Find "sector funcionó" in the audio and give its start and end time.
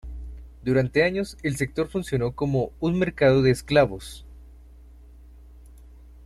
1.57-2.31